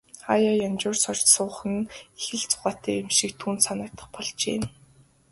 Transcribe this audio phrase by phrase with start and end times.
[0.25, 1.89] Хааяа янжуур сорж суух нь
[2.21, 4.59] их л зугаатай юм шиг түүнд санагдах болжээ.